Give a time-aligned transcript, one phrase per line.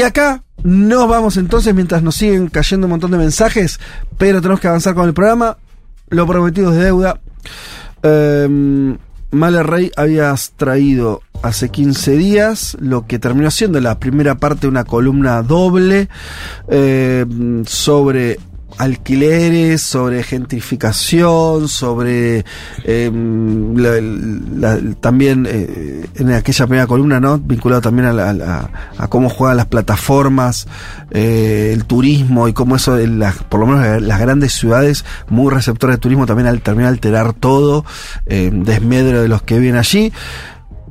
[0.00, 3.78] Y acá nos vamos entonces mientras nos siguen cayendo un montón de mensajes,
[4.16, 5.58] pero tenemos que avanzar con el programa.
[6.08, 7.20] Lo prometido es de deuda.
[8.02, 8.96] Eh,
[9.30, 14.68] Male Rey habías traído hace 15 días lo que terminó siendo la primera parte de
[14.68, 16.08] una columna doble
[16.68, 17.26] eh,
[17.66, 18.40] sobre
[18.80, 22.44] alquileres, sobre gentrificación, sobre
[23.76, 27.38] la- también eh, en aquella primera columna, ¿no?
[27.38, 28.70] Vinculado también a, la- a
[29.04, 30.66] a cómo juegan las plataformas,
[31.10, 35.04] eh, el turismo y cómo eso, en las, por lo menos en las grandes ciudades,
[35.28, 37.84] muy receptores de turismo, también al terminar alterar todo,
[38.26, 40.12] eh, desmedro de los que viven allí.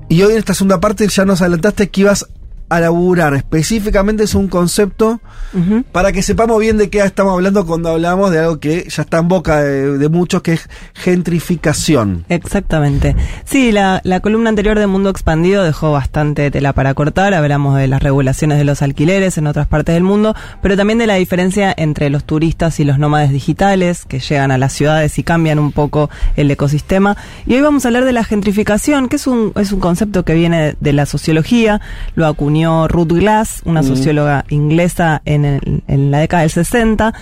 [0.08, 2.26] Y hoy en esta segunda parte ya nos adelantaste que ibas
[2.70, 5.20] a laburar específicamente es un concepto
[5.92, 9.18] para que sepamos bien de qué estamos hablando cuando hablamos de algo que ya está
[9.18, 12.26] en boca de, de muchos, que es gentrificación.
[12.30, 13.16] Exactamente.
[13.46, 17.34] Sí, la, la columna anterior de Mundo Expandido dejó bastante tela para cortar.
[17.34, 21.08] Hablamos de las regulaciones de los alquileres en otras partes del mundo, pero también de
[21.08, 25.24] la diferencia entre los turistas y los nómades digitales que llegan a las ciudades y
[25.24, 27.18] cambian un poco el ecosistema.
[27.48, 30.36] Y hoy vamos a hablar de la gentrificación, que es un, es un concepto que
[30.36, 31.82] viene de la sociología.
[32.14, 37.14] Lo acuñó Ruth Glass, una socióloga inglesa en, el- en la década del 60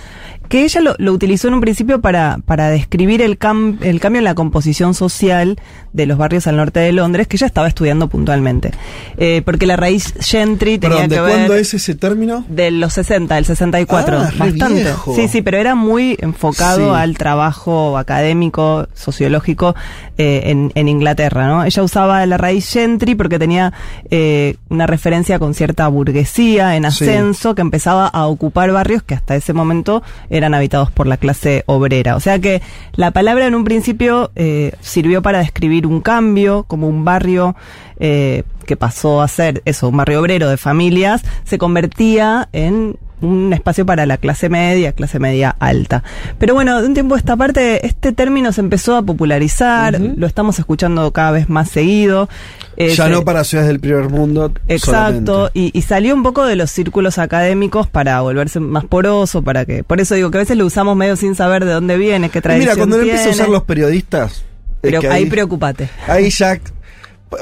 [0.48, 4.18] que ella lo, lo utilizó en un principio para, para describir el, cam- el cambio
[4.20, 5.58] en la composición social
[5.92, 8.70] de los barrios al norte de Londres, que ella estaba estudiando puntualmente.
[9.16, 11.30] Eh, porque la raíz gentry tenía Perdón, ¿de que ver...
[11.32, 12.44] cuándo es ese término?
[12.48, 14.74] De los 60, del 64, Ah, bastante.
[14.82, 15.14] viejo.
[15.14, 17.00] Sí, sí, pero era muy enfocado Sí.
[17.00, 19.74] al trabajo académico, sociológico
[20.18, 21.64] eh, en, en Inglaterra, ¿no?
[21.64, 23.72] Ella usaba la raíz gentry porque tenía
[24.10, 27.04] eh, una referencia con cierta burguesía en Sí.
[27.04, 30.02] ascenso que empezaba a ocupar barrios que hasta ese momento
[30.38, 32.16] eran habitados por la clase obrera.
[32.16, 32.62] O sea que
[32.94, 37.54] la palabra en un principio eh, sirvió para describir un cambio, como un barrio
[37.98, 43.52] eh, que pasó a ser eso, un barrio obrero de familias, se convertía en un
[43.52, 46.02] espacio para la clase media, clase media alta.
[46.38, 50.26] Pero bueno, de un tiempo a esta parte, este término se empezó a popularizar, lo
[50.26, 52.28] estamos escuchando cada vez más seguido.
[52.76, 54.52] Eh, ya se- no para ciudades del primer mundo.
[54.68, 59.64] Exacto, y, y salió un poco de los círculos académicos para volverse más poroso, para
[59.64, 62.30] que, por eso digo que a veces lo usamos medio sin saber de dónde viene,
[62.30, 64.44] qué tradición mira, cuando lo empiezan a usar los periodistas.
[64.80, 65.88] Pero que ahí preocupate.
[66.06, 66.58] Ahí ya,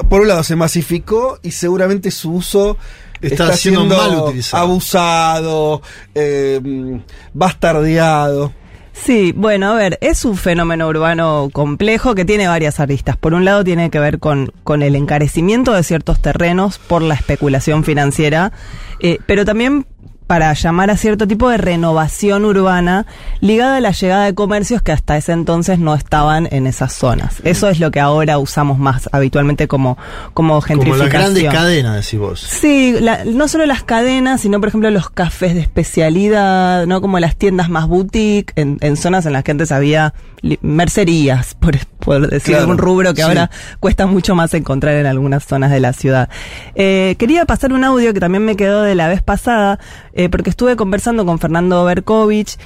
[0.09, 2.77] por un lado, se masificó y seguramente su uso
[3.21, 4.63] Está siendo mal utilizado.
[4.63, 5.81] abusado,
[6.15, 6.99] eh,
[7.33, 8.51] bastardeado.
[8.93, 13.15] Sí, bueno, a ver, es un fenómeno urbano complejo que tiene varias aristas.
[13.15, 17.13] Por un lado tiene que ver con, con el encarecimiento de ciertos terrenos por la
[17.13, 18.51] especulación financiera,
[18.99, 19.85] eh, pero también
[20.27, 23.05] para llamar a cierto tipo de renovación urbana
[23.39, 27.37] ligada a la llegada de comercios que hasta ese entonces no estaban en esas zonas.
[27.43, 29.97] Eso es lo que ahora usamos más habitualmente como,
[30.33, 31.07] como Como gentrificación.
[31.13, 32.39] la grande cadena, decís vos.
[32.41, 36.99] Sí, la- no solo las cadenas, sino por ejemplo los cafés de especialidad, ¿no?
[37.01, 40.13] Como las tiendas más boutique, en, en zonas en las que antes había
[40.61, 43.27] mercerías, por, por decir Claro, algún rubro que sí.
[43.27, 43.49] ahora
[43.79, 46.29] cuesta mucho más encontrar en algunas zonas de la ciudad.
[46.75, 49.79] Eh, quería pasar un audio que también me quedó de la vez pasada,
[50.17, 52.57] eh, porque estuve conversando con Fernando Berkovich,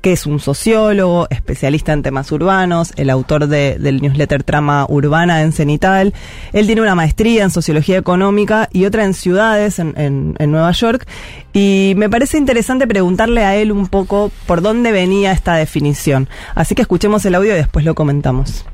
[0.00, 5.42] que es un sociólogo, especialista en temas urbanos, el autor de- del newsletter Trama Urbana
[5.42, 6.12] en Cenital.
[6.52, 10.72] Él tiene una maestría en sociología económica y otra en ciudades en, en- en Nueva
[10.72, 11.06] York.
[11.52, 16.28] Y me parece interesante preguntarle a él un poco por dónde venía esta definición.
[16.54, 18.64] Así que escuchemos el audio y después lo comentamos.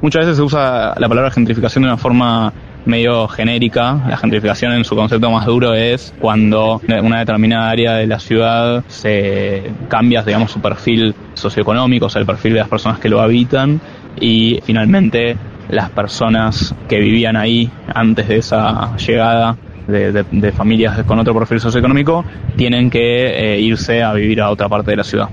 [0.00, 2.52] Muchas veces se usa la palabra gentrificación de una forma
[2.88, 4.02] medio genérica.
[4.08, 8.82] La gentrificación en su concepto más duro es cuando una determinada área de la ciudad
[8.88, 13.20] se cambia, digamos, su perfil socioeconómico, o sea, el perfil de las personas que lo
[13.20, 13.80] habitan
[14.20, 15.36] y finalmente
[15.68, 19.56] las personas que vivían ahí antes de esa llegada
[19.86, 22.24] de, familias con otro perfil socioeconómico
[22.56, 25.28] tienen que eh, irse a vivir a otra parte de la ciudad.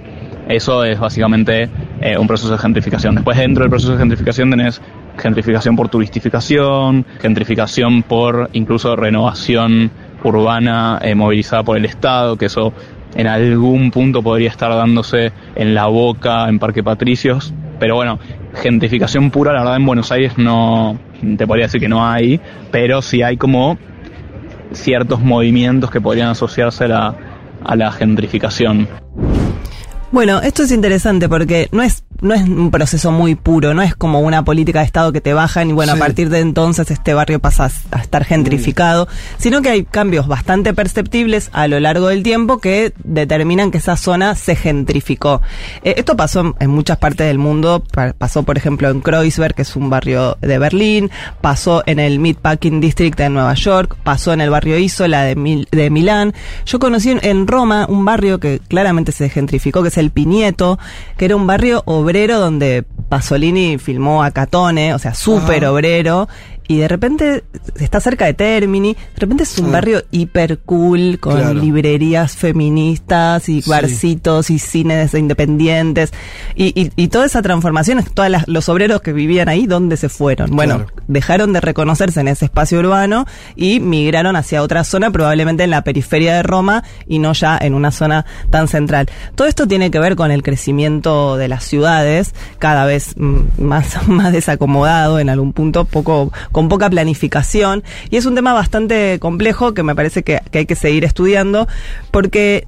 [0.47, 1.69] Eso es básicamente
[2.01, 3.15] eh, un proceso de gentrificación.
[3.15, 4.81] Después dentro del proceso de gentrificación tenés
[5.17, 9.91] gentrificación por turistificación, gentrificación por incluso renovación
[10.23, 12.73] urbana eh, movilizada por el Estado, que eso
[13.15, 17.53] en algún punto podría estar dándose en La Boca, en Parque Patricios.
[17.79, 18.19] Pero bueno,
[18.53, 20.97] gentrificación pura, la verdad en Buenos Aires no,
[21.37, 22.39] te podría decir que no hay,
[22.71, 23.77] pero sí hay como
[24.71, 27.15] ciertos movimientos que podrían asociarse a la,
[27.63, 28.87] a la gentrificación.
[30.11, 33.95] Bueno, esto es interesante porque no es no es un proceso muy puro, no es
[33.95, 35.97] como una política de Estado que te bajan y bueno, Sí.
[35.97, 39.07] a partir de entonces este barrio pasa a estar gentrificado,
[39.37, 43.95] sino que hay cambios bastante perceptibles a lo largo del tiempo que determinan que esa
[43.95, 45.41] zona se gentrificó.
[45.83, 49.61] Eh, esto pasó en, muchas partes del mundo, pa- pasó por ejemplo en Kreuzberg, que
[49.61, 51.11] es un barrio de Berlín,
[51.41, 55.67] pasó en el Meatpacking District de Nueva York, pasó en el barrio Isola de, Mil-
[55.71, 56.33] de Milán.
[56.65, 60.79] Yo conocí en, en Roma un barrio que claramente se gentrificó, que es el Pinieto,
[61.17, 66.27] que era un barrio obrero donde Pasolini filmó a Catone, o sea, súper obrero.
[66.67, 67.43] Y de repente
[67.79, 69.71] está cerca de Termini, de repente es un Ah.
[69.73, 71.53] barrio hiper cool, con Claro.
[71.53, 73.69] librerías feministas y Sí.
[73.69, 76.11] barcitos y cines independientes.
[76.55, 80.51] Y, y, y toda esa transformación, todos los obreros que vivían ahí, ¿dónde se fueron?
[80.55, 80.91] Bueno, Claro.
[81.07, 83.25] dejaron de reconocerse en ese espacio urbano
[83.55, 87.73] y migraron hacia otra zona, probablemente en la periferia de Roma y no ya en
[87.73, 89.07] una zona tan central.
[89.35, 93.95] Todo esto tiene que ver con el crecimiento de las ciudades, cada vez mm, más,
[94.07, 97.83] más desacomodado en algún punto, poco, con poca planificación.
[98.09, 101.67] Y es un tema bastante complejo que me parece que, que hay que seguir estudiando,
[102.11, 102.65] porque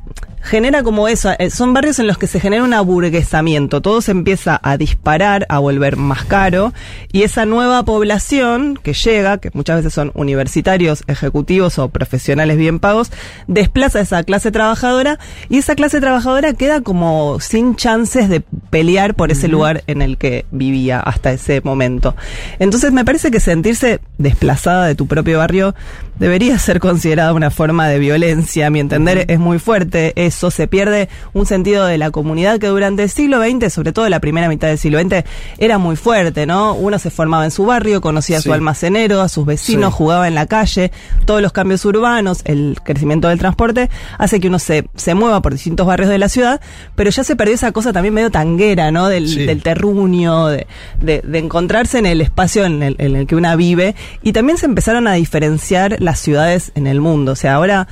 [0.48, 4.12] genera como eso, eh, son barrios en los que se genera un aburguesamiento, todo se
[4.12, 6.74] empieza a disparar, a volver más caro,
[7.12, 12.80] y esa nueva población que llega, que muchas veces son universitarios, ejecutivos o profesionales bien
[12.80, 13.12] pagos,
[13.48, 19.16] desplaza a esa clase trabajadora, y esa clase trabajadora queda como sin chances de pelear
[19.16, 22.16] por ese lugar en el que vivía hasta ese momento.
[22.60, 25.76] Entonces me parece que sentirse desplazada de tu propio barrio
[26.19, 28.68] debería ser considerada una forma de violencia.
[28.68, 30.52] A mi entender es muy fuerte eso.
[30.52, 34.19] Se pierde un sentido de la comunidad que durante el siglo XX, sobre todo la
[34.19, 35.24] primera mitad del siglo XX,
[35.58, 36.74] era muy fuerte, ¿no?
[36.74, 38.50] Uno se formaba en su barrio, conocía a Sí.
[38.50, 39.98] su almacenero, a sus vecinos, Sí.
[39.98, 40.92] jugaba en la calle.
[41.25, 45.54] Todos los cambios urbanos, el crecimiento del transporte, hace que uno se, se mueva por
[45.54, 46.62] distintos barrios de la ciudad,
[46.96, 49.08] pero ya se perdió esa cosa también medio tanguera, ¿no?
[49.08, 49.46] Del, Sí.
[49.46, 50.68] del terruño, de,
[51.02, 53.96] de- de encontrarse en el espacio en el, en el que una vive.
[54.24, 57.33] Y también se empezaron a diferenciar las ciudades en el mundo.
[57.33, 57.88] O sea, ahora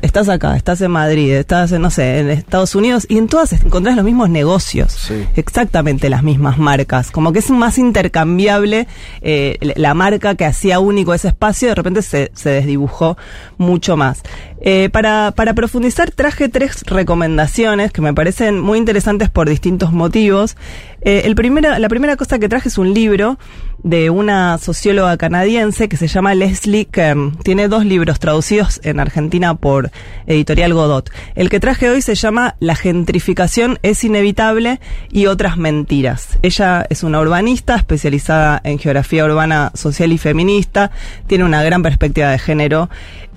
[0.00, 3.52] estás acá, estás en Madrid, estás, en, no sé, en Estados Unidos y en todas
[3.52, 4.92] encontrás los mismos negocios.
[4.92, 5.26] Sí.
[5.36, 7.10] Exactamente las mismas marcas.
[7.10, 8.88] Como que es más intercambiable
[9.20, 13.16] eh, la marca que hacía único ese espacio, de repente se, se desdibujó
[13.58, 14.22] mucho más.
[14.64, 20.56] Eh, para, para profundizar traje tres recomendaciones que me parecen muy interesantes por distintos motivos.
[21.00, 23.38] Eh, el primero, la primera cosa que traje es un libro
[23.82, 27.36] de una socióloga canadiense que se llama Leslie Kern.
[27.38, 29.90] Tiene dos libros traducidos en Argentina por
[30.26, 31.10] Editorial Godot.
[31.34, 34.80] El que traje hoy se llama La gentrificación es inevitable
[35.10, 36.38] y otras mentiras.
[36.42, 40.90] Ella es una urbanista especializada en geografía urbana social y feminista.
[41.26, 42.88] Tiene una gran perspectiva de género.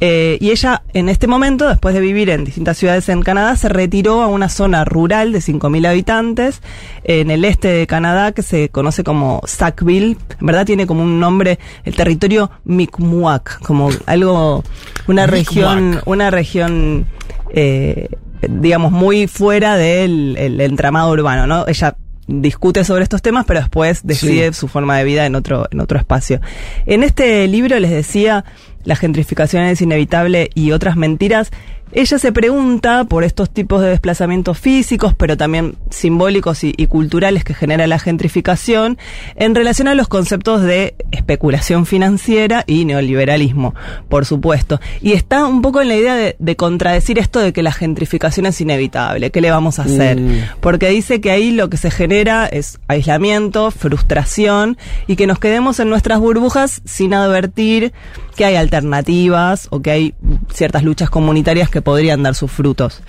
[0.01, 3.69] Eh, y ella, en este momento, después de vivir en distintas ciudades en Canadá, se
[3.69, 6.61] retiró a una zona rural de 5.000 habitantes
[7.05, 10.17] en el este de Canadá que se conoce como Sackville.
[10.39, 14.63] En verdad tiene como un nombre, el territorio Mi'kmaq, como algo,
[15.07, 17.05] una región, una región,
[17.51, 18.09] eh,
[18.49, 21.65] digamos, muy fuera del el entramado urbano, ¿no?
[21.67, 21.95] Ella
[22.27, 25.97] discute sobre estos temas, pero después decide su forma de vida en otro, en otro
[25.99, 26.41] espacio.
[26.85, 28.45] En este libro les decía,
[28.85, 31.51] la gentrificación es inevitable y otras mentiras.
[31.91, 37.43] Ella se pregunta por estos tipos de desplazamientos físicos, pero también simbólicos y, y culturales
[37.43, 38.97] que genera la gentrificación,
[39.35, 43.75] en relación a los conceptos de especulación financiera y neoliberalismo,
[44.09, 44.81] por supuesto.
[45.01, 48.47] Y está un poco en la idea de, de contradecir esto de que la gentrificación
[48.47, 49.29] es inevitable.
[49.29, 50.19] ¿Qué le vamos a hacer?
[50.19, 50.39] Mm.
[50.59, 54.77] Porque dice que ahí lo que se genera es aislamiento, frustración
[55.07, 57.93] y que nos quedemos en nuestras burbujas sin advertir
[58.35, 60.13] que hay alternativas o que hay
[60.53, 63.01] ciertas luchas comunitarias que podrían dar sus frutos.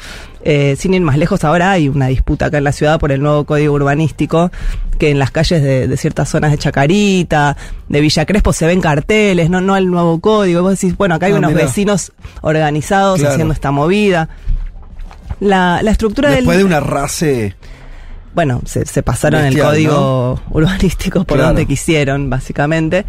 [0.45, 3.21] Eh, sin ir más lejos, ahora hay una disputa acá en la ciudad por el
[3.21, 4.51] nuevo código urbanístico,
[4.99, 7.57] que en las calles de, de ciertas zonas de Chacarita,
[7.89, 10.61] de Villa Crespo, se ven carteles, no, no el nuevo código.
[10.61, 11.65] Y vos decís, bueno, acá hay Ah, unos mirá.
[11.65, 13.33] vecinos organizados Claro.
[13.35, 14.29] haciendo esta movida.
[15.41, 17.57] La, la estructura Después del de una race.
[18.37, 21.49] Bueno, se, se pasaron Bestial, el código urbanístico por Claro.
[21.49, 23.07] donde quisieron, básicamente.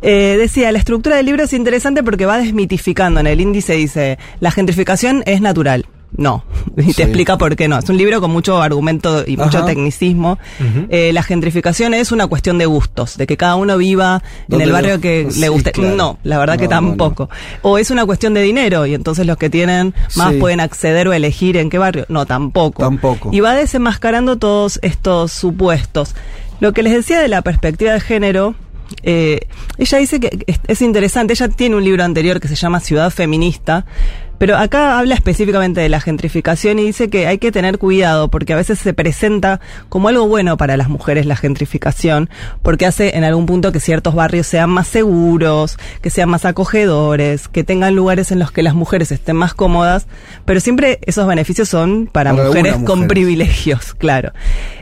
[0.00, 3.18] Eh, decía, la estructura del libro es interesante porque va desmitificando.
[3.18, 5.86] En el índice dice, la gentrificación es natural.
[6.16, 6.44] No,
[6.76, 7.02] y te Sí.
[7.02, 7.78] explica por qué no.
[7.78, 10.38] Es un libro con mucho argumento y mucho tecnicismo.
[10.88, 14.72] Eh, la gentrificación es una cuestión de gustos, de que cada uno viva en el
[14.72, 15.72] barrio que sí, le guste.
[15.72, 15.94] claro.
[15.96, 16.86] No, la verdad que No, no, no.
[16.88, 17.30] tampoco.
[17.62, 20.38] O es una cuestión de dinero y entonces los que tienen más Sí.
[20.38, 22.06] pueden acceder o elegir en qué barrio.
[22.08, 22.82] No, tampoco.
[22.82, 23.30] Tampoco.
[23.32, 26.14] Y va desenmascarando todos estos supuestos.
[26.60, 28.54] Lo que les decía de la perspectiva de género,
[29.04, 29.46] eh,
[29.78, 33.10] ella dice que es, es interesante, ella tiene un libro anterior que se llama Ciudad
[33.10, 33.86] Feminista,
[34.40, 38.54] Pero acá habla específicamente de la gentrificación y dice que hay que tener cuidado porque
[38.54, 42.30] a veces se presenta como algo bueno para las mujeres la gentrificación,
[42.62, 47.48] porque hace en algún punto que ciertos barrios sean más seguros, que sean más acogedores,
[47.48, 50.06] que tengan lugares en los que las mujeres estén más cómodas,
[50.46, 53.08] pero siempre esos beneficios son para, Para mujeres con mujeres.
[53.08, 54.32] privilegios, claro.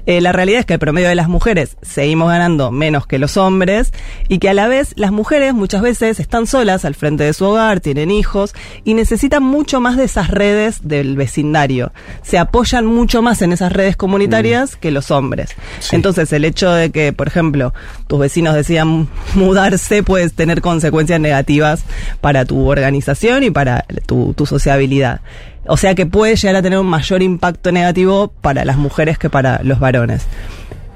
[0.06, 3.36] Eh, la realidad es que el promedio de las mujeres seguimos ganando menos que los
[3.36, 3.92] hombres
[4.28, 7.44] y que a la vez las mujeres muchas veces están solas al frente de su
[7.44, 11.93] hogar, tienen hijos y necesitan mucho más de esas redes del vecindario.
[12.23, 15.50] Se apoyan mucho más en esas redes comunitarias que los hombres.
[15.81, 15.97] Sí.
[15.97, 17.75] Entonces el hecho de que, por ejemplo,
[18.07, 21.85] tus vecinos decidan mudarse puede tener consecuencias negativas
[22.21, 25.21] para tu organización y para tu, tu sociabilidad.
[25.67, 29.28] O sea que puede llegar a tener un mayor impacto negativo para las mujeres que
[29.28, 30.26] para los varones.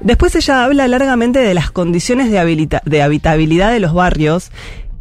[0.01, 4.51] Después ella habla largamente de las condiciones de habitabilidad de los barrios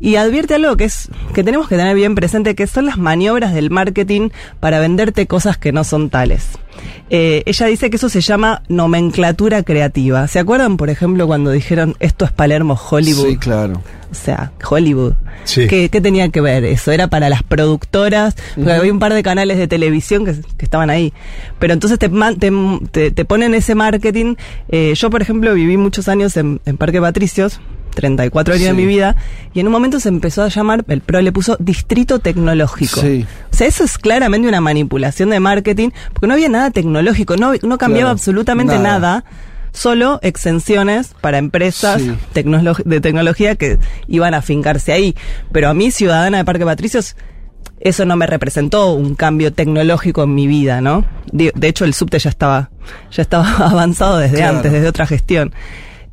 [0.00, 3.54] y advierte algo que es que tenemos que tener bien presente, que son las maniobras
[3.54, 4.30] del marketing
[4.60, 6.48] para venderte cosas que no son tales.
[7.10, 10.26] Eh, ella dice que eso se llama nomenclatura creativa.
[10.26, 13.26] ¿Se acuerdan, por ejemplo, cuando dijeron esto es Palermo Hollywood?
[13.28, 13.82] Sí, claro.
[14.10, 15.12] O sea, Hollywood.
[15.44, 15.66] Sí.
[15.68, 16.64] ¿Qué, qué tenía que ver?
[16.64, 20.64] Eso era para las productoras, porque había un par de canales de televisión que, que
[20.64, 21.12] estaban ahí.
[21.58, 22.10] Pero entonces te,
[22.90, 24.34] te- te ponen ese marketing.
[24.68, 27.60] Eh, yo, por ejemplo, viví muchos años en, en Parque Patricios,
[27.94, 28.68] 34 años Sí.
[28.68, 29.16] de mi vida,
[29.54, 33.00] y en un momento se empezó a llamar, el PRO le puso Distrito Tecnológico.
[33.00, 33.26] Sí.
[33.52, 37.52] O sea, eso es claramente una manipulación de marketing, porque no había nada tecnológico, no,
[37.62, 38.88] no cambiaba Claro, absolutamente nada.
[38.98, 39.24] nada
[39.74, 42.14] solo exenciones para empresas Sí.
[42.34, 45.16] de tecnología que iban a fincarse ahí.
[45.50, 47.16] Pero a mí, ciudadana de Parque Patricios,
[47.80, 51.04] eso no me representó un cambio tecnológico en mi vida, ¿no?
[51.32, 52.70] De, de hecho, el subte ya estaba,
[53.10, 54.56] ya estaba avanzado desde Claro.
[54.58, 55.52] antes, desde otra gestión.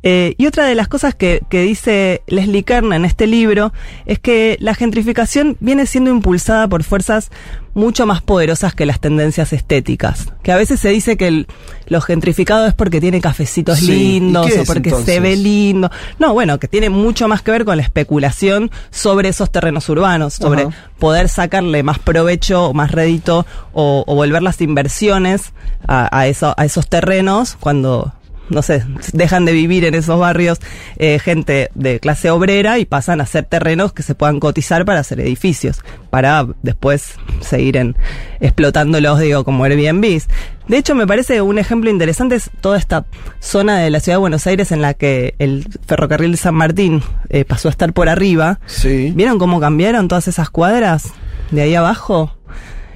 [0.02, 3.72] Eh, y otra de las cosas que, que dice Leslie Kern en este libro
[4.06, 7.30] es que la gentrificación viene siendo impulsada por fuerzas
[7.74, 10.32] mucho más poderosas que las tendencias estéticas.
[10.42, 11.46] Que a veces se dice que el-
[11.86, 15.14] lo gentrificado es porque tiene cafecitos Sí, ¿y lindos o porque entonces?
[15.14, 15.90] se ve lindo.
[16.18, 20.34] No, bueno, que tiene mucho más que ver con la especulación sobre esos terrenos urbanos,
[20.34, 20.66] sobre
[20.98, 25.52] poder sacarle más provecho, o más rédito o, o volver las inversiones
[25.86, 28.12] a, a eso- a esos terrenos cuando
[28.50, 30.58] no sé, dejan de vivir en esos barrios
[30.96, 35.00] eh, gente de clase obrera y pasan a ser terrenos que se puedan cotizar para
[35.00, 35.80] hacer edificios,
[36.10, 37.96] para después seguir en,
[38.40, 40.28] explotándolos, digo, como Airbnbs.
[40.68, 43.06] De hecho, me parece un ejemplo interesante es toda esta
[43.40, 47.02] zona de la ciudad de Buenos Aires en la que el ferrocarril de San Martín
[47.28, 48.60] eh, pasó a estar por arriba.
[48.66, 49.12] Sí.
[49.14, 51.12] ¿Vieron cómo cambiaron todas esas cuadras
[51.50, 52.36] de ahí abajo?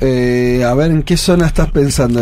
[0.01, 2.21] Eh, a ver, ¿en qué zona estás pensando?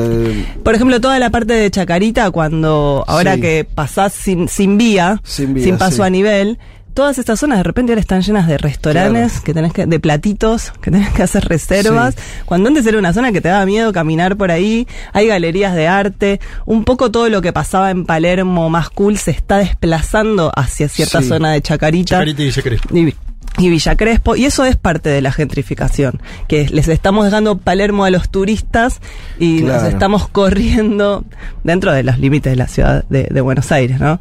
[0.63, 3.41] Por ejemplo, toda la parte de Chacarita, cuando ahora Sí.
[3.41, 6.03] que pasás sin, sin vía, Sin vía, paso sí.
[6.03, 6.59] a nivel,
[6.95, 9.45] todas estas zonas de repente ahora están llenas de restaurantes, Claro.
[9.45, 12.15] que tenés que, de platitos, que tenés que hacer reservas.
[12.45, 15.89] Cuando antes era una zona que te daba miedo caminar por ahí, hay galerías de
[15.89, 20.89] arte, un poco todo lo que pasaba en Palermo más cool se está desplazando hacia
[20.89, 21.29] cierta Sí.
[21.29, 22.17] zona de Chacarita.
[22.17, 22.97] Chacarita y Villa Crespo.
[22.97, 23.15] Y,
[23.59, 28.05] y Villa Crespo, y eso es parte de la gentrificación, que les estamos dejando Palermo
[28.05, 29.01] a los turistas
[29.39, 31.25] y nos estamos corriendo
[31.63, 34.19] dentro de los límites de la ciudad de, de Buenos Aires, ¿no?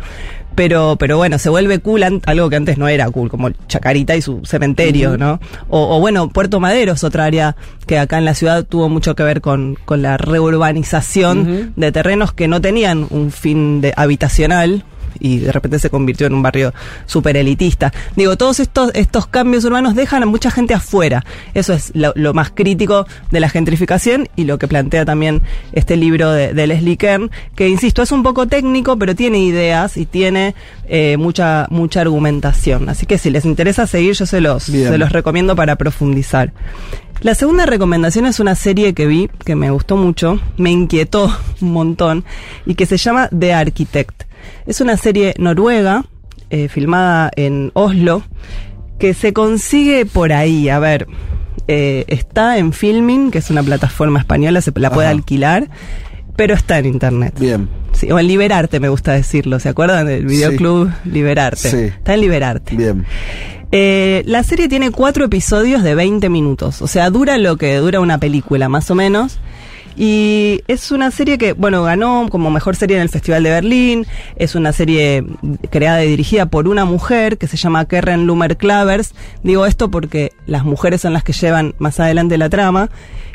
[0.53, 4.21] Pero, pero bueno, se vuelve cool algo que antes no era cool, como Chacarita y
[4.21, 5.39] su cementerio, ¿no?
[5.69, 7.55] O, o bueno, Puerto Madero es otra área
[7.87, 12.33] que acá en la ciudad tuvo mucho que ver con, con la reurbanización de terrenos
[12.33, 14.83] que no tenían un fin de habitacional
[15.21, 16.73] y de repente se convirtió en un barrio
[17.05, 17.93] súper elitista.
[18.15, 21.23] Digo, todos estos, estos cambios urbanos dejan a mucha gente afuera.
[21.53, 25.41] Eso es lo, lo más crítico de la gentrificación y lo que plantea también
[25.73, 29.97] este libro de, de Leslie Kern, que insisto, es un poco técnico, pero tiene ideas
[29.97, 30.55] y tiene
[30.87, 32.89] eh, mucha, mucha argumentación.
[32.89, 34.89] Así que si les interesa seguir, yo se los, Bien.
[34.89, 36.53] se los recomiendo para profundizar.
[37.21, 41.71] La segunda recomendación es una serie que vi que me gustó mucho, me inquietó un
[41.71, 42.25] montón
[42.65, 44.23] y que se llama The Architect.
[44.65, 46.05] Es una serie noruega,
[46.49, 48.23] eh, filmada en Oslo,
[48.99, 50.69] que se consigue por ahí.
[50.69, 51.07] A ver,
[51.67, 55.69] eh, está en Filming, que es una plataforma española, se la puede alquilar,
[56.35, 57.35] pero está en internet.
[57.39, 57.69] Bien.
[57.93, 59.59] Sí, o en Liberarte, me gusta decirlo.
[59.59, 61.69] ¿Se acuerdan del videoclub Liberarte?
[61.69, 61.77] Sí.
[61.77, 62.75] Está en Liberarte.
[62.75, 63.05] Bien.
[63.71, 68.01] Eh, la serie tiene cuatro episodios de 20 minutos, o sea, dura lo que dura
[68.01, 69.39] una película, más o menos.
[69.95, 74.05] Y es una serie que, bueno, ganó como mejor serie en el Festival de Berlín.
[74.35, 75.23] Es una serie
[75.69, 79.13] creada y dirigida por una mujer que se llama Keren Lumer Clavers.
[79.43, 82.89] Digo esto porque las mujeres son las que llevan más adelante la trama.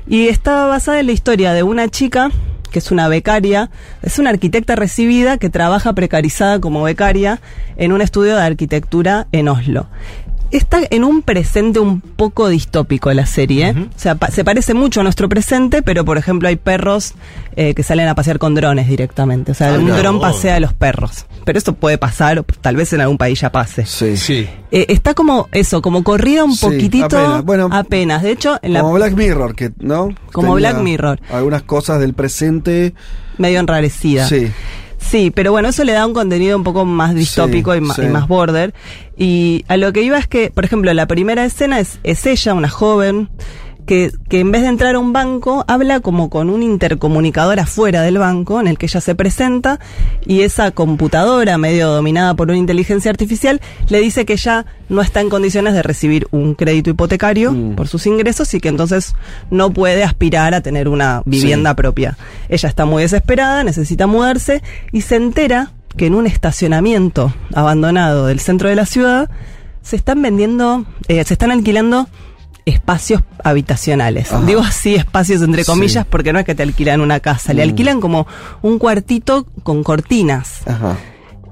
[0.09, 2.31] Y está basada en la historia de una chica
[2.71, 3.71] que es una becaria,
[4.03, 7.41] es una arquitecta recibida que trabaja precarizada como becaria
[7.77, 9.87] en un estudio de arquitectura en Oslo.
[10.51, 13.71] Está en un presente un poco distópico la serie.
[13.73, 17.15] O sea, pa- se parece mucho a nuestro presente, pero por ejemplo hay perros
[17.57, 19.53] eh, que salen a pasear con drones directamente.
[19.53, 20.03] O sea, Ah, un claro.
[20.03, 21.27] dron pasea a los perros.
[21.45, 23.87] Pero esto puede pasar, o tal vez en algún país ya pase.
[23.87, 24.17] Sí.
[24.17, 24.49] Sí.
[24.71, 27.45] Eh, está como eso, como corrida un Sí, poquitito apenas.
[27.45, 28.23] Bueno, apenas.
[28.23, 30.09] De hecho, en la Como Black Mirror, que, ¿no?
[30.33, 31.21] Como Tenía Black Mirror.
[31.33, 32.95] Algunas cosas del presente.
[33.39, 34.27] medio enrarecida.
[34.29, 34.51] Sí.
[35.09, 38.03] Sí, pero bueno, eso le da un contenido un poco más distópico Sí, y, sí.
[38.03, 38.75] y más border.
[39.17, 42.55] Y a lo que iba es que, por ejemplo, la primera escena es, es ella,
[42.55, 43.29] una joven,
[43.87, 48.03] que, que en vez de entrar a un banco, habla como con un intercomunicador afuera
[48.03, 49.81] del banco, en el que ella se presenta,
[50.27, 55.21] y esa computadora, medio dominada por una inteligencia artificial, le dice que ella no está
[55.21, 57.75] en condiciones de recibir un crédito hipotecario Mm.
[57.77, 59.15] por sus ingresos y que entonces
[59.51, 61.77] no puede aspirar a tener una vivienda Sí.
[61.77, 62.19] propia.
[62.49, 64.63] Ella está muy desesperada, necesita mudarse
[64.93, 69.31] y se entera que en un estacionamiento abandonado del centro de la ciudad
[69.83, 72.09] se están vendiendo, eh, se están alquilando
[72.67, 74.29] espacios habitacionales.
[74.45, 75.71] Digo así espacios entre Sí.
[75.71, 77.69] comillas porque no es que te alquilan una casa, le Mm.
[77.71, 78.27] alquilan como
[78.63, 80.61] un cuartito con cortinas.
[80.67, 80.97] Ajá.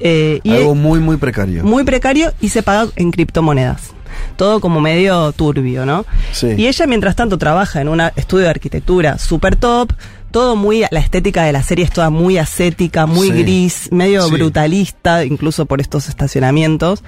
[0.00, 1.62] Eh, y Algo muy, muy precario.
[1.64, 3.92] muy precario y se paga en criptomonedas.
[4.36, 6.04] Todo como medio turbio, ¿no?
[6.32, 6.48] Sí.
[6.56, 9.92] Y ella, mientras tanto, trabaja en un estudio de arquitectura super top.
[10.34, 10.82] Todo muy.
[10.90, 13.32] La estética de la serie es toda muy ascética, muy Sí.
[13.44, 14.32] gris, medio Sí.
[14.32, 17.04] brutalista, incluso por estos estacionamientos.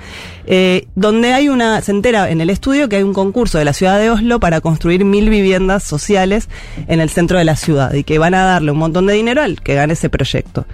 [0.47, 1.81] eh, donde hay una.
[1.81, 4.61] Se entera en el estudio que hay un concurso de la ciudad de Oslo para
[4.61, 6.49] construir mil viviendas sociales
[6.87, 9.43] en el centro de la ciudad y que van a darle un montón de dinero
[9.43, 10.65] al que gane ese proyecto.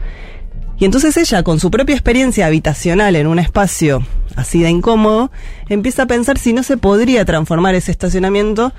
[0.79, 4.03] Y entonces ella, con su propia experiencia habitacional en un espacio
[4.37, 5.31] así de incómodo,
[5.69, 8.73] empieza a pensar si no se podría transformar ese estacionamiento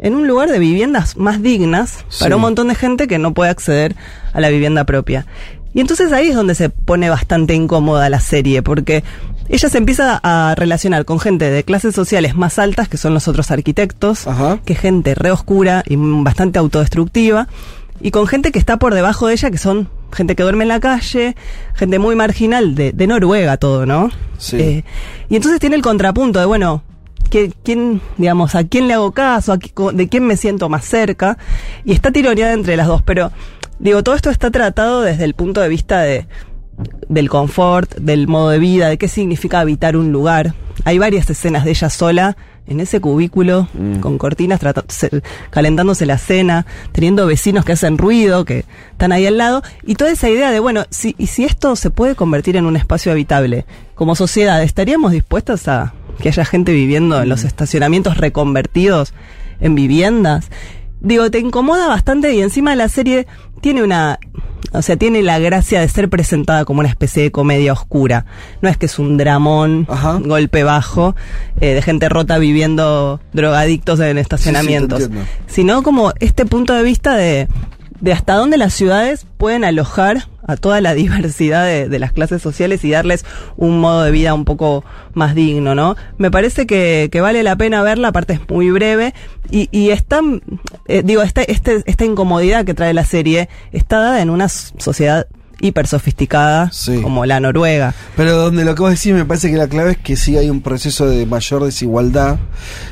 [0.00, 2.20] en un lugar de viviendas más dignas Sí.
[2.24, 3.94] para un montón de gente que no puede acceder
[4.32, 5.26] a la vivienda propia.
[5.72, 9.04] Y entonces ahí es donde se pone bastante incómoda la serie, porque
[9.48, 13.28] ella se empieza a relacionar con gente de clases sociales más altas, que son los
[13.28, 14.58] otros arquitectos, Ajá.
[14.64, 17.46] que gente re oscura y bastante autodestructiva,
[18.00, 20.68] y con gente que está por debajo de ella, que son gente que duerme en
[20.68, 21.36] la calle,
[21.74, 24.10] gente muy marginal, de, de Noruega todo, ¿no?
[24.38, 24.56] Sí.
[24.58, 24.84] Eh,
[25.28, 26.82] y entonces tiene el contrapunto de, bueno,
[27.30, 29.52] ¿qué- ¿quién, digamos, a quién le hago caso?
[29.52, 31.38] ¿A qui- co- ¿De quién me siento más cerca?
[31.84, 33.30] Y está tironeada entre las dos, pero
[33.78, 36.26] digo, todo esto está tratado desde el punto de vista de
[37.08, 40.54] del confort, del modo de vida, de qué significa habitar un lugar.
[40.84, 43.96] Hay varias escenas de ella sola en ese cubículo Mm.
[44.00, 44.60] con cortinas,
[45.50, 50.10] calentándose la cena, teniendo vecinos que hacen ruido, que están ahí al lado, y toda
[50.10, 53.66] esa idea de, bueno, si, y si esto se puede convertir en un espacio habitable,
[53.94, 59.14] como sociedad, ¿estaríamos dispuestos a que haya gente viviendo en los estacionamientos reconvertidos
[59.60, 60.50] en viviendas?
[61.00, 63.26] Digo, te incomoda bastante y encima la serie
[63.62, 64.18] tiene una,
[64.72, 68.26] o sea, tiene la gracia de ser presentada como una especie de comedia oscura.
[68.60, 70.18] No es que es un dramón, Ajá.
[70.22, 71.16] golpe bajo,
[71.60, 76.82] eh, de gente rota viviendo drogadictos en estacionamientos, Sí, sí, sino como este punto de
[76.82, 77.48] vista de,
[78.00, 82.42] de hasta dónde las ciudades pueden alojar a toda la diversidad de, de las clases
[82.42, 83.24] sociales y darles
[83.56, 84.84] un modo de vida un poco
[85.14, 85.96] más digno, ¿no?
[86.18, 89.14] Me parece que, que vale la pena verla, aparte es muy breve
[89.50, 90.20] y, y está,
[90.86, 95.26] eh, digo, este, este, esta incomodidad que trae la serie está dada en una sociedad
[95.62, 97.02] hiper sofisticada Sí.
[97.02, 97.92] como la Noruega.
[98.16, 100.48] Pero donde lo que vos decís me parece que la clave es que sí hay
[100.48, 102.38] un proceso de mayor desigualdad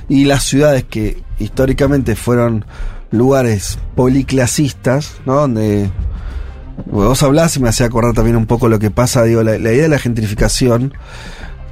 [0.08, 2.66] y las ciudades que históricamente fueron
[3.10, 5.34] lugares policlasistas, ¿no?
[5.36, 5.90] Donde
[6.86, 9.82] vos hablás y me hacía acordar también un poco lo que pasa, digo, la, idea
[9.82, 10.94] de la gentrificación,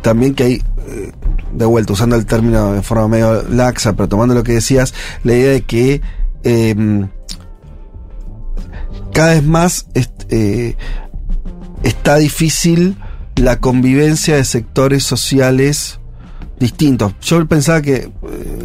[0.03, 1.13] también que hay, eh,
[1.53, 5.35] de vuelta, usando el término de forma medio laxa, pero tomando lo que decías, la
[5.35, 6.01] idea de que
[6.43, 7.09] em,
[9.13, 9.87] cada vez más
[10.31, 10.77] eh,
[11.83, 12.97] está difícil
[13.37, 16.01] la convivencia de sectores sociales
[16.59, 17.13] distintos.
[17.21, 18.11] Yo pensaba que eh,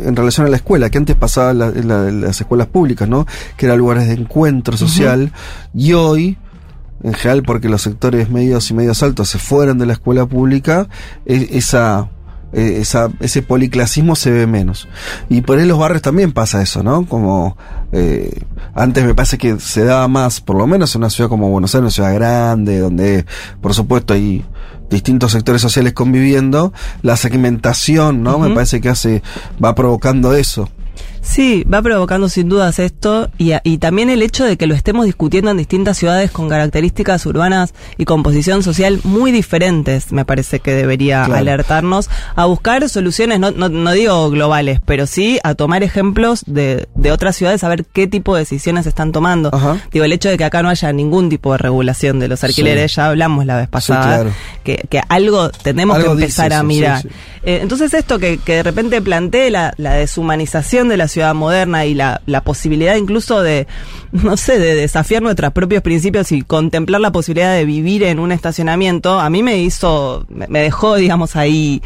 [0.06, 2.68] en relación a la escuela, que antes pasaba en, la- en la- en las escuelas
[2.68, 3.26] públicas, ¿no?
[3.58, 5.32] Que eran lugares de encuentro social,
[5.74, 6.38] y hoy,
[7.04, 10.88] en general, porque los sectores medios y medios altos se fueron de la escuela pública,
[11.26, 12.10] esa,
[12.54, 14.88] eh, esa, ese policlasismo se ve menos.
[15.30, 17.06] Y por ahí en los barrios también pasa eso, ¿no?
[17.06, 17.58] Como
[17.92, 18.44] eh,
[18.76, 21.74] antes me parece que se daba más, por lo menos en una ciudad como Buenos
[21.76, 23.26] Aires, una ciudad grande, donde
[23.62, 24.46] por supuesto hay
[24.92, 28.38] distintos sectores sociales conviviendo, la segmentación, ¿no?
[28.38, 29.24] Me parece que hace,
[29.64, 30.70] va provocando eso.
[31.22, 35.06] Sí, va provocando sin dudas esto y, y, también el hecho de que lo estemos
[35.06, 40.74] discutiendo en distintas ciudades con características urbanas y composición social muy diferentes, me parece que
[40.74, 46.44] debería alertarnos a buscar soluciones, no, no, no, digo globales, pero sí a tomar ejemplos
[46.48, 49.52] de, de otras ciudades, a ver qué tipo de decisiones están tomando.
[49.92, 52.96] Digo, el hecho de que acá no haya ningún tipo de regulación de los alquileres,
[52.96, 54.26] ya hablamos la vez pasada,
[54.64, 57.06] que, que, algo tenemos que empezar a mirar.
[57.44, 61.86] Eh, entonces esto que, que, de repente plantee la, la, deshumanización de la ciudad moderna
[61.86, 63.68] y la, posibilidad incluso de,
[64.12, 68.32] no sé, de desafiar nuestros propios principios y contemplar la posibilidad de vivir en un
[68.32, 71.82] estacionamiento, a mí me hizo, me dejó, digamos, ahí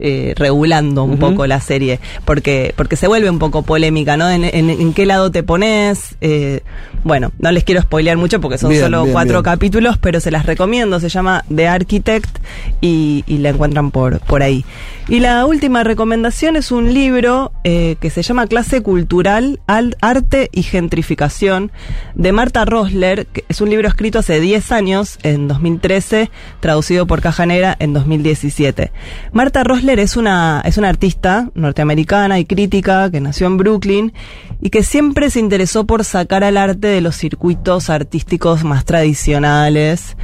[0.00, 4.30] eh, regulando un poco la serie, porque, porque se vuelve un poco polémica, ¿no?
[4.30, 6.16] En, en, qué lado te pones.
[6.20, 6.62] Eh,
[7.04, 11.00] bueno, no les quiero spoilear mucho porque son solo cuatro capítulos, pero se las recomiendo.
[11.00, 12.38] Se llama The Architect
[12.80, 14.64] y, y la encuentran por, por ahí.
[15.10, 20.62] Y la última recomendación es un libro eh, que se llama Clase Cultural, Arte y
[20.62, 21.72] Gentrificación
[22.14, 27.22] de Marta Rosler, que es un libro escrito hace 10 años, en 2013, traducido por
[27.22, 28.92] Caja Negra en 2017.
[29.32, 34.12] Marta Rosler es una, es una artista norteamericana y crítica que nació en Brooklyn
[34.60, 40.16] y que siempre se interesó por sacar al arte de los circuitos artísticos más tradicionales.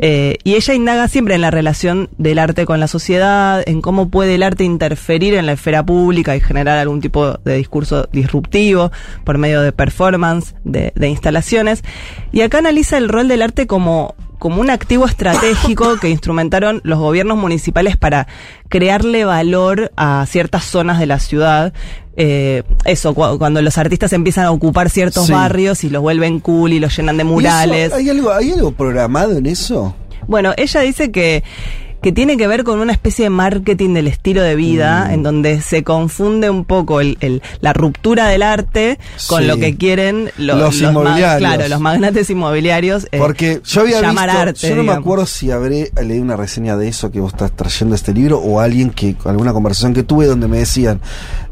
[0.00, 4.08] Eh, y ella indaga siempre en la relación del arte con la sociedad, en cómo
[4.08, 8.90] puede el arte interferir en la esfera pública y generar algún tipo de discurso disruptivo
[9.24, 11.82] por medio de performance, de, instalaciones.
[12.32, 16.98] Y acá analiza el rol del arte como como un activo estratégico que instrumentaron los
[16.98, 18.26] gobiernos municipales para
[18.68, 21.72] crearle valor a ciertas zonas de la ciudad.
[22.16, 26.80] Eh, eso, cuando los artistas empiezan a ocupar ciertos barrios y los vuelven cool y
[26.80, 27.92] los llenan de murales.
[27.92, 29.94] ¿hay, algo, ¿Hay algo programado en eso?
[30.26, 31.44] Bueno, ella dice que
[32.02, 35.12] que tiene que ver con una especie de marketing del estilo de vida, mm.
[35.12, 40.30] en donde se confunde un poco el, la ruptura del arte con lo que quieren
[40.36, 41.38] los, inmobiliarios.
[41.38, 43.06] claro, los magnates inmobiliarios.
[43.12, 46.36] Eh, Porque yo había llamar visto, arte, yo no me acuerdo si habré leído una
[46.36, 50.02] reseña de eso que vos estás trayendo este libro o alguien que, alguna conversación que
[50.02, 51.00] tuve donde me decían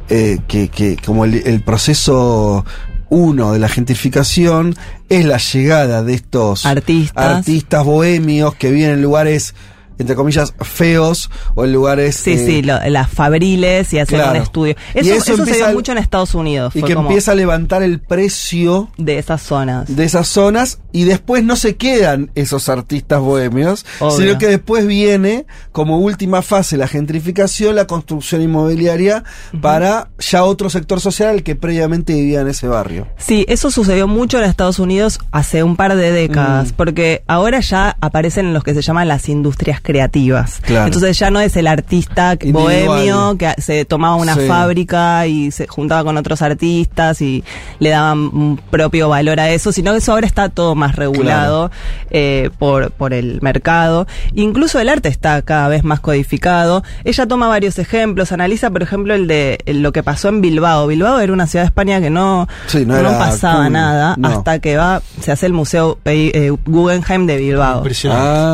[0.08, 2.64] eh, que, que como el, el proceso
[3.10, 4.74] uno de la gentrificación
[5.08, 9.54] es la llegada de estos artistas, artistas bohemios que viven en lugares
[10.02, 12.16] entre comillas, feos o en lugares...
[12.16, 14.74] Sí, sí, eh, las fabriles y hacer un estudio.
[14.94, 16.74] Eso, eso, se dio mucho en Estados Unidos.
[16.74, 18.88] Y que empieza a levantar el precio...
[18.96, 19.94] De esas zonas.
[19.94, 23.84] De esas zonas y después no se quedan esos artistas bohemios,
[24.16, 29.24] sino que después viene como última fase la gentrificación, la construcción inmobiliaria
[29.60, 33.06] para ya otro sector social que previamente vivía en ese barrio.
[33.18, 36.74] Sí, eso sucedió mucho en Estados Unidos hace un par de décadas, mm.
[36.76, 40.60] porque ahora ya aparecen en los que se llaman las industrias creativas.
[40.66, 46.04] Entonces ya no es el artista bohemio que se tomaba una fábrica y se juntaba
[46.04, 47.44] con otros artistas y
[47.78, 51.70] le daban un propio valor a eso, sino que eso ahora está todo más regulado
[52.10, 54.08] eh, por, por el mercado.
[54.34, 56.82] Incluso el arte está cada vez más codificado.
[57.04, 60.88] Ella toma varios ejemplos, analiza por ejemplo el de lo que pasó en Bilbao.
[60.88, 62.48] Bilbao era una ciudad de España que no,
[62.86, 67.84] no, pasaba nada hasta que va, se hace el Museo eh, Guggenheim de Bilbao.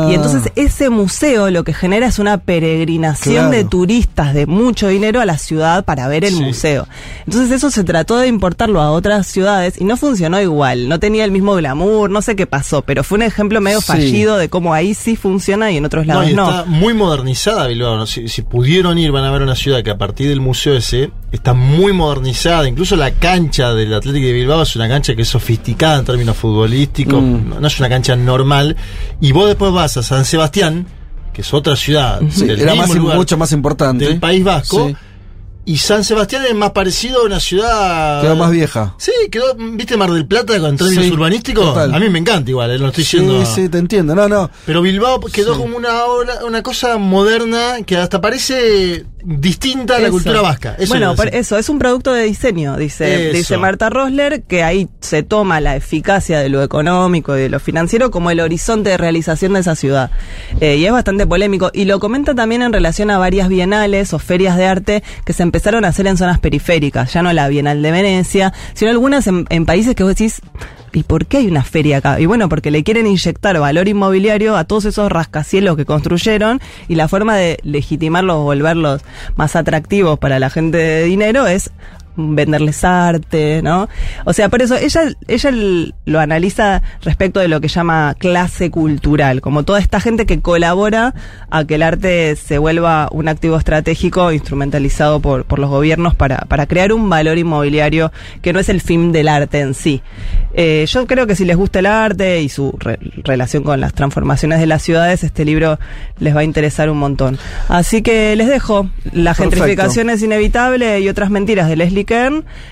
[0.09, 5.21] Y entonces ese museo lo que genera es una peregrinación de turistas de mucho dinero
[5.21, 6.87] a la ciudad para ver el museo.
[7.25, 11.23] Entonces eso se trató de importarlo a otras ciudades y no funcionó igual, no tenía
[11.23, 14.73] el mismo glamour, no sé qué pasó, pero fue un ejemplo medio fallido de cómo
[14.73, 16.49] ahí sí funciona y en otros lados no.
[16.49, 19.97] Está muy modernizada Bilbao, si, si pudieron ir van a ver una ciudad que a
[19.97, 24.75] partir del museo ese está muy modernizada, incluso la cancha del Atlético de Bilbao es
[24.75, 27.59] una cancha que es sofisticada en términos futbolísticos, mm.
[27.59, 28.75] no es una cancha normal,
[29.21, 30.87] y vos después vas a San Sebastián,
[31.33, 34.05] que es otra ciudad, era mucho más importante.
[34.05, 34.91] Del País Vasco.
[35.67, 38.21] Y San Sebastián es más parecido a una ciudad.
[38.21, 38.95] Quedó más vieja.
[38.97, 41.77] Sí, quedó, ¿viste Mar del Plata en términos urbanísticos?
[41.77, 43.45] A mí me encanta igual, eh, no estoy diciendo.
[43.45, 44.49] Sí, sí, te entiendo, no, no.
[44.65, 46.05] Pero Bilbao quedó como una,
[46.45, 50.77] una cosa moderna que hasta parece distinta a la cultura vasca.
[50.87, 55.59] bueno, eso, es un producto de diseño, dice, dice Marta Rosler, que ahí se toma
[55.59, 59.59] la eficacia de lo económico y de lo financiero como el horizonte de realización de
[59.59, 60.11] esa ciudad.
[60.61, 61.71] Eh, y es bastante polémico.
[61.73, 65.43] Y lo comenta también en relación a varias bienales o ferias de arte que se
[65.43, 69.45] empezaron a hacer en zonas periféricas, ya no la Bienal de Venecia, sino algunas en,
[69.49, 70.41] en países que vos decís,
[70.97, 72.19] ¿y por qué hay una feria acá?
[72.19, 76.95] Y bueno, porque le quieren inyectar valor inmobiliario a todos esos rascacielos que construyeron y
[76.95, 79.03] la forma de legitimarlos volverlos
[79.35, 81.69] más atractivos para la gente de dinero es
[82.17, 83.87] venderles arte, ¿no?
[84.25, 85.51] O sea, por eso ella, ella
[86.05, 91.13] lo analiza respecto de lo que llama clase cultural, como toda esta gente que colabora
[91.49, 96.37] a que el arte se vuelva un activo estratégico instrumentalizado por, por los gobiernos para,
[96.39, 100.01] para crear un valor inmobiliario que no es el fin del arte en sí.
[100.53, 103.93] Eh, yo creo que si les gusta el arte y su re- relación con las
[103.93, 105.77] transformaciones de las ciudades, este libro
[106.19, 107.37] les va a interesar un montón.
[107.69, 109.43] Así que les dejo La Perfecto.
[109.57, 112.05] gentrificación es inevitable y otras mentiras de Leslie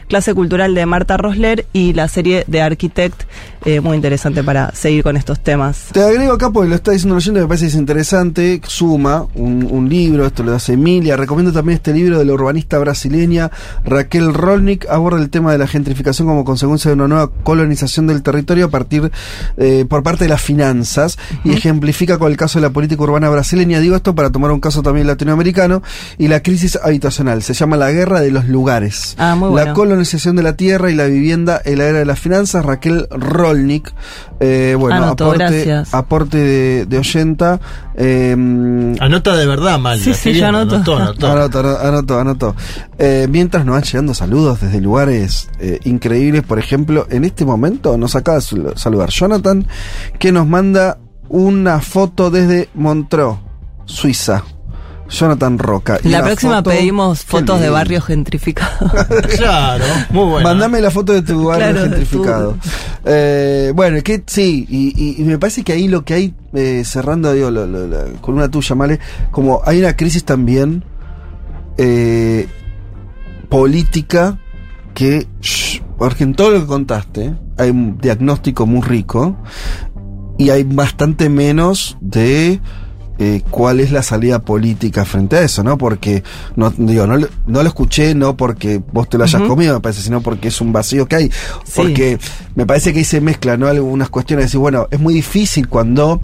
[0.07, 3.23] Clase cultural de Marta Rosler y la serie de Architect,
[3.65, 5.87] eh, muy interesante para seguir con estos temas.
[5.91, 8.61] Te agrego acá porque lo está diciendo oyente, me parece que es interesante.
[8.67, 11.17] Suma un, un libro, esto lo hace Emilia.
[11.17, 13.51] Recomiendo también este libro de la urbanista brasileña
[13.83, 14.87] Raquel Rolnick.
[14.89, 18.69] Aborda el tema de la gentrificación como consecuencia de una nueva colonización del territorio a
[18.69, 19.11] partir
[19.57, 23.29] eh, por parte de las finanzas y ejemplifica con el caso de la política urbana
[23.29, 23.79] brasileña.
[23.79, 25.81] Digo esto para tomar un caso también latinoamericano
[26.17, 27.41] y la crisis habitacional.
[27.43, 29.15] Se llama la guerra de los lugares.
[29.17, 29.73] Ah, muy La bueno.
[29.73, 32.63] colonización de la tierra y la vivienda en la era de las finanzas.
[32.65, 33.54] Raquel Rolnick.
[34.39, 35.93] Eh, bueno, Anoto, aporte, gracias.
[35.93, 37.59] aporte de, de oyenta.
[37.95, 38.31] Eh,
[38.99, 40.03] Anota de verdad, Malia.
[40.03, 40.75] Sí, sí, yo anoto.
[40.75, 41.27] anotó, anotó.
[41.31, 42.55] Anoto, ano- anoto, anoto.
[42.97, 47.97] Eh, mientras nos van llegando saludos desde lugares eh, increíbles, por ejemplo, en este momento
[47.97, 49.65] nos acaba de sal- saludar Jonathan,
[50.19, 50.97] que nos manda
[51.29, 53.37] una foto desde Montreux,
[53.85, 54.43] Suiza.
[55.09, 55.99] Jonathan Roca.
[56.03, 58.91] Y La próxima foto- pedimos fotos de barrios gentrificados.
[59.37, 60.49] Claro, muy bueno.
[60.49, 62.57] Mandame la foto de tu barrio Claro, gentrificado.
[63.05, 66.83] Eh, bueno, que sí, y, y- y me parece que ahí lo que hay, eh,
[66.85, 67.65] cerrando digo, la
[68.21, 68.99] columna tuya, Male,
[69.31, 70.83] como hay una crisis también
[71.77, 72.47] eh,
[73.49, 74.39] política
[74.93, 79.37] que, shh, porque en todo lo que contaste hay un diagnóstico muy rico
[80.37, 82.59] y hay bastante menos de
[83.17, 85.77] eh, cuál es la salida política frente a eso, ¿no?
[85.77, 86.23] Porque,
[86.55, 89.79] no, digo, no, lo- no lo escuché no porque vos te lo hayas comido, me
[89.81, 91.29] parece, sino porque es un vacío que hay.
[91.63, 91.73] Sí.
[91.75, 92.19] Porque
[92.55, 93.67] me parece que ahí se mezclan, ¿no?
[93.67, 96.19] Algunas cuestiones, decir, bueno, es muy difícil cuando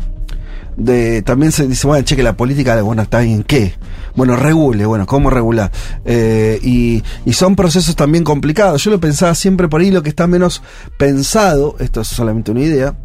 [0.78, 3.74] de, también se dice, bueno, che, que la política, bueno, está bien, ¿qué?
[4.16, 5.72] Bueno, regule, bueno, ¿cómo regular?
[6.06, 8.84] Eh, y, y son procesos también complicados.
[8.84, 10.62] Yo lo pensaba siempre por ahí, lo que está menos
[10.98, 12.96] pensado, esto es solamente una idea,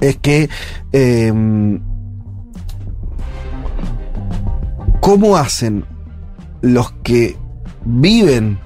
[0.00, 0.48] es que
[0.92, 1.32] eh,
[5.00, 5.84] cómo hacen
[6.60, 7.36] los que
[7.84, 8.58] viven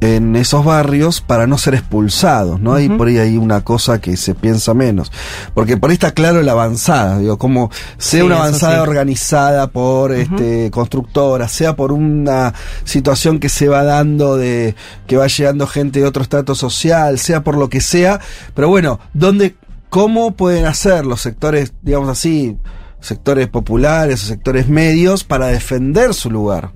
[0.00, 2.72] en esos barrios para no ser expulsados, ¿no?
[2.74, 5.12] Hay por ahí hay una cosa que se piensa menos.
[5.52, 8.80] Porque por ahí está claro la avanzada, digo, como sea Sí, una avanzada sí.
[8.80, 14.74] organizada por este constructora, sea por una situación que se va dando de
[15.06, 18.20] que va llegando gente de otro estrato social, sea por lo que sea,
[18.54, 19.56] pero bueno, ¿dónde
[19.90, 22.56] cómo pueden hacer los sectores, digamos así,
[23.00, 26.72] sectores populares o sectores medios para defender su lugar?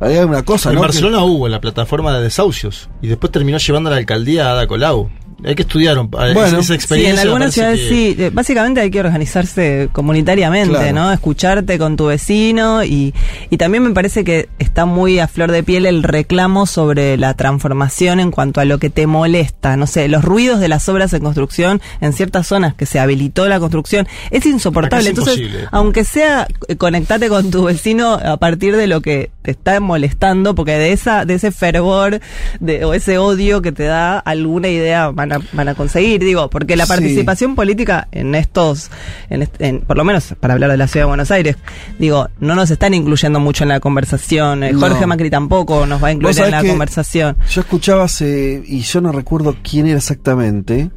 [0.00, 0.80] Hay una cosa, En ¿no?
[0.80, 4.52] Que- Barcelona hubo la plataforma de desahucios y después terminó llevando a la alcaldía a
[4.52, 5.10] Ada Colau.
[5.44, 7.10] Hay que estudiar un- Bueno, esa Sí, experiencia.
[7.10, 8.16] en me algunas ciudades que- sí.
[8.18, 10.92] Eh, Básicamente hay que organizarse comunitariamente, Claro.
[10.94, 11.12] ¿no?
[11.12, 13.14] Escucharte con tu vecino y,
[13.50, 17.34] y también me parece que está muy a flor de piel el reclamo sobre la
[17.34, 19.76] transformación en cuanto a lo que te molesta.
[19.76, 23.48] No sé, los ruidos de las obras en construcción en ciertas zonas que se habilitó
[23.48, 25.04] la construcción es insoportable.
[25.04, 25.68] Es Entonces, imposible.
[25.70, 30.54] aunque sea eh, conectate con tu vecino a partir de lo que te está molestando,
[30.54, 32.20] porque de esa de ese fervor
[32.60, 36.48] de, o ese odio que te da alguna idea van a, van a conseguir, digo,
[36.50, 36.88] porque la Sí.
[36.90, 38.90] participación política en estos,
[39.30, 41.56] en, en- por lo menos para hablar de la ciudad de Buenos Aires,
[41.98, 44.62] digo, no nos están incluyendo mucho en la conversación.
[44.64, 44.80] Eh, No.
[44.80, 47.36] Jorge Macri tampoco nos va a incluir en la conversación.
[47.50, 50.90] Yo escuchaba hace, y yo no recuerdo quién era exactamente,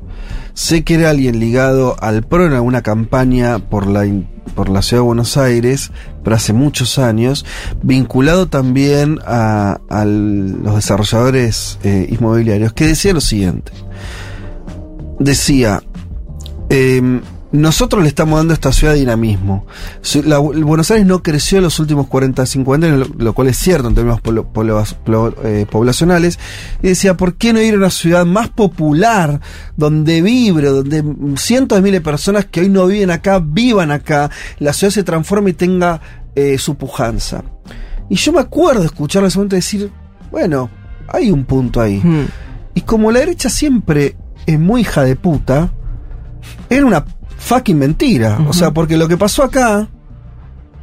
[0.53, 4.05] sé que era alguien ligado al PRO en alguna campaña por la,
[4.55, 5.91] por la ciudad de Buenos Aires,
[6.23, 7.45] pero hace muchos años,
[7.81, 13.71] vinculado también a, a los desarrolladores eh, inmobiliarios, que decía lo siguiente.
[15.19, 15.83] Decía,
[16.69, 17.21] em,
[17.53, 19.65] nosotros le estamos dando a esta ciudad dinamismo.
[20.25, 23.57] La- Buenos Aires no creció en los últimos 40, 50 años, lo, lo cual es
[23.57, 26.39] cierto en términos polo- polo- plo- eh, poblacionales.
[26.81, 29.41] Y decía, ¿por qué no ir a una ciudad más popular,
[29.75, 31.03] donde vibre, donde
[31.37, 35.03] cientos de miles de personas que hoy no viven acá, vivan acá, la ciudad se
[35.03, 35.99] transforme y tenga
[36.35, 37.43] eh, su pujanza?
[38.09, 39.91] Y yo me acuerdo escucharlo en ese momento decir,
[40.31, 40.69] bueno,
[41.09, 41.99] hay un punto ahí.
[42.03, 42.25] Mm.
[42.75, 45.71] Y como la derecha siempre es muy hija de puta,
[46.69, 47.05] era una
[47.41, 48.39] fucking mentira.
[48.47, 49.89] O sea, porque lo que pasó acá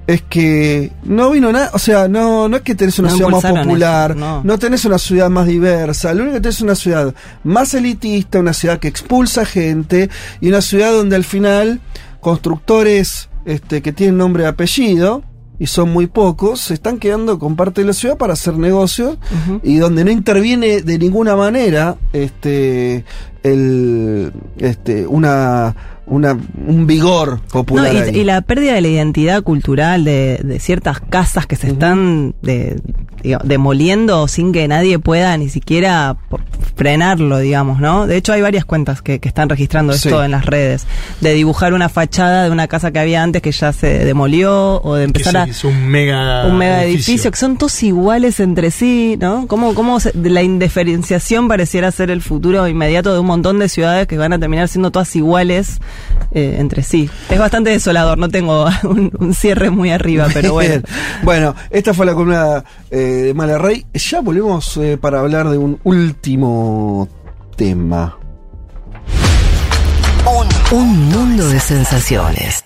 [0.09, 3.31] es que no vino nada, o sea, no, no es que tenés una No ciudad
[3.31, 4.43] más popular, eso, no.
[4.43, 4.59] no.
[4.59, 8.55] tenés una ciudad más diversa, lo único que tenés es una ciudad más elitista, una
[8.55, 10.09] ciudad que expulsa gente
[10.41, 11.81] y una ciudad donde al final
[12.21, 15.23] constructores este, que tienen nombre y apellido
[15.59, 19.19] y son muy pocos, se están quedando con parte de la ciudad para hacer negocios
[19.63, 23.05] y donde no interviene de ninguna manera este
[23.43, 27.93] el este una una, un vigor popular.
[27.93, 32.35] No, y, la pérdida de la identidad cultural de, de ciertas casas que se están
[32.43, 32.81] de,
[33.23, 36.17] digo, demoliendo sin que nadie pueda ni siquiera
[36.77, 38.07] frenarlo, digamos, ¿no?
[38.07, 40.25] De hecho, hay varias cuentas que, que están registrando esto Sí.
[40.25, 40.87] en las redes.
[41.21, 44.95] De dibujar una fachada de una casa que había antes que ya se demolió o
[44.95, 47.31] de Que empezar se a un mega, un mega edificio.
[47.31, 49.47] que son todos iguales entre sí, ¿no?
[49.49, 54.07] Cómo, cómo se- la indiferenciación pareciera ser el futuro inmediato de un montón de ciudades
[54.07, 55.79] que van a terminar siendo todas iguales
[56.33, 57.11] eh, entre sí.
[57.31, 60.83] Es bastante desolador, no tengo un, un cierre muy arriba, pero bueno.
[61.23, 63.85] Bueno, esta fue la columna eh, de Mala Rey.
[63.95, 65.79] Ya volvemos eh, para hablar de un
[67.57, 68.19] tema.
[70.71, 72.65] Un mundo de sensaciones.